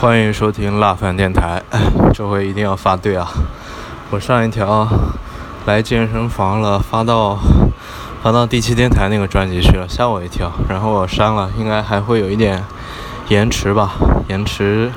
[0.00, 1.62] 欢迎收听辣饭电台，
[2.14, 3.28] 这回一定要发对啊！
[4.08, 4.88] 我上一条
[5.66, 7.38] 来健身房了，发到
[8.22, 10.50] 发到第七电台那个专辑去了，吓我一跳。
[10.70, 12.64] 然后我删了，应该还会有一点
[13.28, 13.92] 延迟吧？
[14.28, 14.90] 延迟，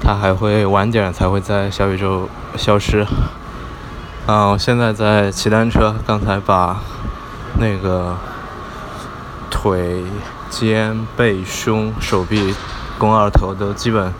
[0.00, 3.04] 它还会晚点才会在小宇宙消失。
[4.26, 6.80] 啊，我现在在骑单车，刚才把
[7.58, 8.16] 那个
[9.50, 10.04] 腿、
[10.48, 12.54] 肩、背、胸、手臂。
[13.08, 14.12] 肱二头都基本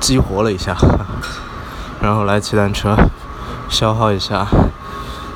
[0.00, 0.76] 激活了一下，
[2.00, 2.96] 然后来骑单车，
[3.68, 4.46] 消耗一下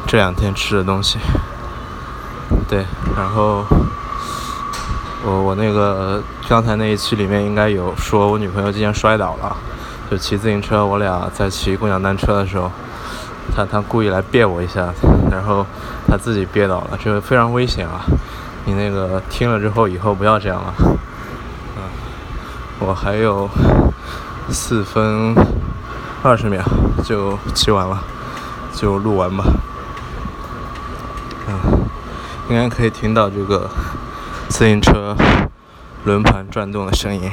[0.06, 1.18] 这两天吃的东西。
[2.68, 2.84] 对，
[3.16, 3.64] 然后
[5.24, 9.56] 我我那个刚才那一期里面应该有说我女朋友今天摔倒了，
[10.10, 12.70] 就骑自行车，我俩在骑共享单车的时候，
[13.54, 14.92] 她她故意来别我一下，
[15.30, 15.66] 然后
[16.06, 18.04] 她自己跌倒了，这个非常危险啊！
[18.66, 20.74] 你那个听了之后以后不要这样了。
[22.80, 23.48] 我还有
[24.48, 25.34] 四分
[26.22, 26.62] 二十秒
[27.04, 28.02] 就骑完了，
[28.74, 29.44] 就录完吧。
[31.46, 31.54] 嗯，
[32.48, 33.68] 应该可以听到这个
[34.48, 35.14] 自行车
[36.04, 37.30] 轮盘转动的声音。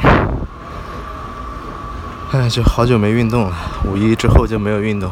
[2.31, 5.09] 哎，就好久没运动了，五一之后就没有运动。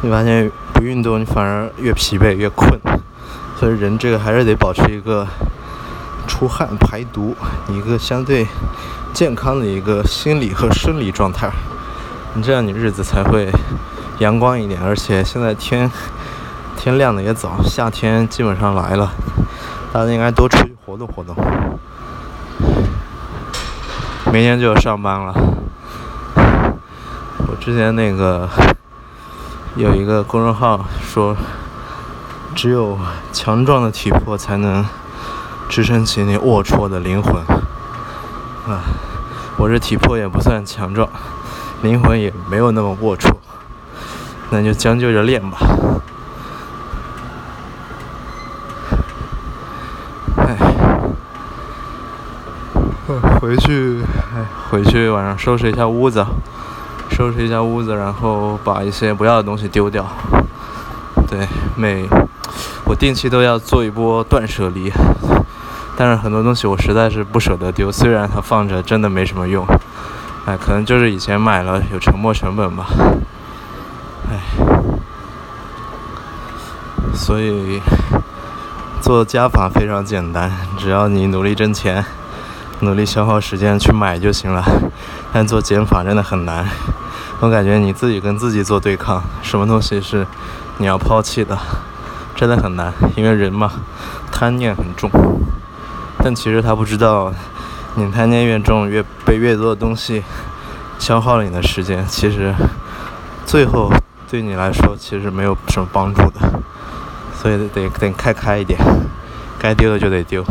[0.00, 2.78] 你发现不运动，你反而越疲惫越困。
[3.56, 5.24] 所以人这个还是得保持一个
[6.26, 7.36] 出汗排毒，
[7.68, 8.46] 一个相对。
[9.12, 11.50] 健康的一个心理和生理状态，
[12.32, 13.52] 你这样你日子才会
[14.20, 14.80] 阳光一点。
[14.82, 15.92] 而且现在天
[16.78, 19.12] 天亮的也早，夏天基本上来了，
[19.92, 21.36] 大家应该多出去活动活动。
[24.32, 25.34] 明天就要上班了。
[26.34, 28.48] 我之前那个
[29.76, 31.36] 有一个公众号说，
[32.54, 32.98] 只有
[33.30, 34.82] 强壮的体魄才能
[35.72, 37.34] 支撑起你龌龊的灵魂。
[38.68, 38.84] 啊，
[39.56, 41.08] 我这体魄也不算强壮，
[41.80, 43.32] 灵魂也没有那么龌龊，
[44.50, 45.56] 那就将就着练吧。
[50.36, 50.58] 哎，
[53.40, 54.02] 回去，
[54.36, 56.22] 哎，回去晚上收拾一下屋子，
[57.08, 60.06] 收拾一下屋子，然后把一些不要的东西丢掉。
[61.26, 62.06] 对，每
[62.84, 64.92] 我定期都要做一波断舍离。
[66.02, 69.64] 但是很多东西我实在是不舍得丢，虽然它放着真的没什么用，
[70.44, 72.88] 哎，可能就是以前买了有沉没成本吧，
[74.28, 74.40] 哎，
[77.14, 77.80] 所以
[79.00, 82.04] 做加法非常简单，只要你努力挣钱，
[82.80, 84.64] 努力消耗时间去买就行了。
[85.32, 86.66] 但做减法真的很难，
[87.38, 90.26] 我感觉你自己跟自己做对抗，什么东西是
[90.78, 91.56] 你要抛弃的，
[92.34, 93.70] 真的很难，因为人嘛，
[94.32, 95.08] 贪念很重。
[96.24, 97.32] 但其实他不知道，
[97.96, 100.22] 你贪念越重，越被越多的东西
[100.98, 102.06] 消耗了你的时间。
[102.06, 102.54] 其实
[103.44, 103.92] 最后
[104.30, 106.62] 对你来说，其实没有什么帮助的。
[107.34, 108.78] 所以得得开开一点，
[109.58, 110.44] 该丢的就得丢。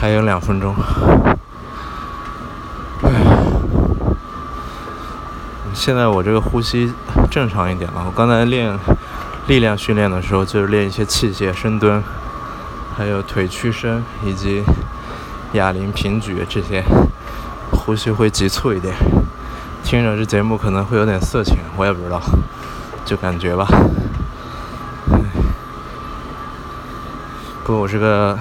[0.00, 0.72] 还有两分钟。
[3.02, 3.10] 唉，
[5.74, 6.92] 现在我这个呼吸
[7.28, 8.04] 正常一点了。
[8.06, 8.78] 我刚才练
[9.48, 12.00] 力量训练的时候，就是练一些器械深蹲。
[12.96, 14.64] 还有腿屈伸以及
[15.52, 16.82] 哑铃平举这些，
[17.70, 18.94] 呼吸会急促一点。
[19.84, 22.20] 听着这节目可能会有点色情，我也不知道，
[23.04, 23.68] 就感觉吧。
[27.62, 28.38] 不过我是个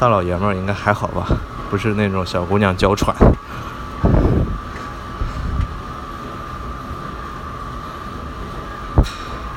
[0.00, 1.26] 大老爷们儿，应该还好吧？
[1.70, 3.14] 不是那种小姑娘娇喘。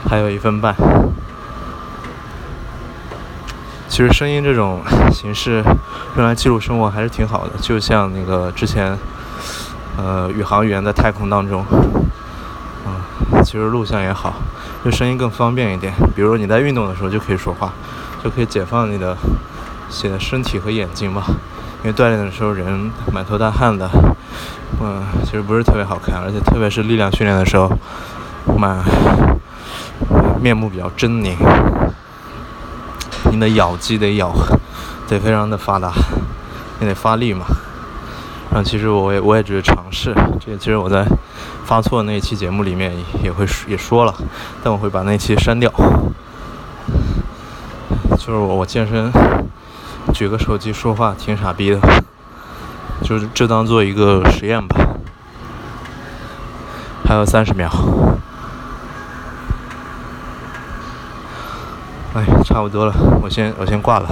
[0.07, 0.75] 还有一分半。
[3.95, 5.63] 其实声音这种 形式
[6.17, 8.93] 用来记录生活还是挺好的，就像那个之前，
[9.95, 11.65] 呃，宇航员在太空当中，
[12.85, 14.33] 嗯，其实录像也好，
[14.83, 15.93] 就声音更方便一点。
[16.13, 17.71] 比如你在运动的时候就可以说话，
[18.21, 19.15] 就可以解放你的
[19.89, 21.23] 写的身体和眼睛嘛。
[21.85, 23.89] 因为锻炼的时候人满头大汗的，
[24.81, 27.71] 嗯，其实不是特别好看，而且特别是力量训练的时候，
[28.57, 28.83] 满
[30.41, 31.33] 面目比较狰狞。
[33.35, 34.31] 你的咬肌得咬，
[35.09, 35.91] 得非常的发达，
[36.79, 37.45] 你得发力嘛。
[38.49, 41.05] 然后其实我也我也只是尝试，这其实我在
[41.65, 44.15] 发错那一期节目里面也会也说了，
[44.63, 45.69] 但我会把那期删掉。
[48.11, 49.11] 就是我我健身，
[50.13, 51.79] 举个手机说话挺傻逼的，
[53.03, 54.77] 就是就当做一个实验吧。
[57.03, 57.69] 还有三十秒。
[62.15, 64.07] 哎，差不多了，我先我先挂了。